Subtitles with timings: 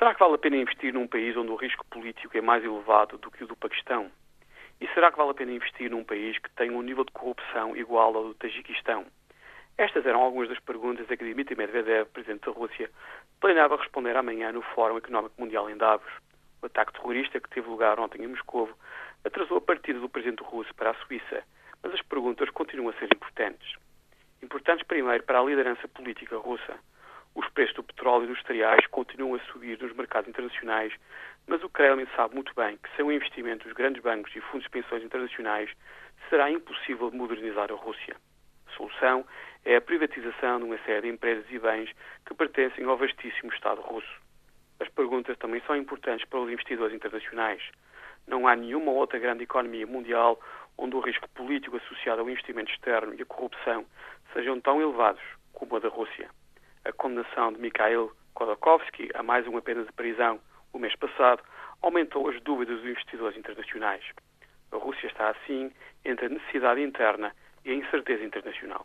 [0.00, 3.18] Será que vale a pena investir num país onde o risco político é mais elevado
[3.18, 4.10] do que o do Paquistão?
[4.80, 7.76] E será que vale a pena investir num país que tem um nível de corrupção
[7.76, 9.04] igual ao do Tajiquistão?
[9.76, 12.90] Estas eram algumas das perguntas a que Dmitry Medvedev, presidente da Rússia,
[13.42, 16.10] planeava responder amanhã no Fórum Económico Mundial em Davos.
[16.62, 18.70] O ataque terrorista que teve lugar ontem em Moscou
[19.22, 21.44] atrasou a partida do presidente russo para a Suíça,
[21.82, 23.74] mas as perguntas continuam a ser importantes.
[24.42, 26.78] Importantes primeiro para a liderança política russa.
[27.34, 30.92] Os preços do petróleo cereais continuam a subir nos mercados internacionais,
[31.46, 34.64] mas o Kremlin sabe muito bem que sem o investimento dos grandes bancos e fundos
[34.64, 35.70] de pensões internacionais
[36.28, 38.16] será impossível modernizar a Rússia.
[38.66, 39.24] A solução
[39.64, 41.90] é a privatização de uma série de empresas e bens
[42.26, 44.20] que pertencem ao vastíssimo Estado russo.
[44.80, 47.62] As perguntas também são importantes para os investidores internacionais.
[48.26, 50.40] Não há nenhuma outra grande economia mundial
[50.78, 53.84] onde o risco político associado ao investimento externo e à corrupção
[54.32, 56.30] sejam tão elevados como a da Rússia.
[56.90, 60.40] A condenação de Mikhail Khodorkovsky a mais uma pena de prisão
[60.72, 61.40] o mês passado
[61.82, 64.02] aumentou as dúvidas dos investidores internacionais.
[64.72, 65.70] A Rússia está, assim,
[66.04, 67.32] entre a necessidade interna
[67.64, 68.84] e a incerteza internacional.